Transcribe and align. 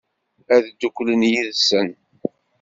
Ad 0.55 0.63
dduklen 0.69 1.21
yid-sen? 1.31 1.89